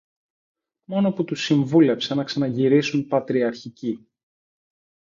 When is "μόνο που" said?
0.85-1.23